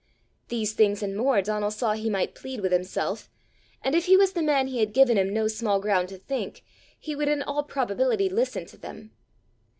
These 0.47 0.73
things 0.73 1.03
and 1.03 1.15
more 1.15 1.43
Donal 1.43 1.69
saw 1.69 1.93
he 1.93 2.09
might 2.09 2.33
plead 2.33 2.61
with 2.61 2.71
himself; 2.71 3.29
and 3.83 3.93
if 3.93 4.05
he 4.07 4.17
was 4.17 4.33
the 4.33 4.41
man 4.41 4.65
he 4.65 4.79
had 4.79 4.93
given 4.95 5.15
him 5.15 5.31
no 5.31 5.47
small 5.47 5.79
ground 5.79 6.09
to 6.09 6.17
think, 6.17 6.63
he 6.99 7.15
would 7.15 7.27
in 7.29 7.43
all 7.43 7.61
probability 7.63 8.27
listen 8.27 8.65
to 8.65 8.77
them. 8.79 9.11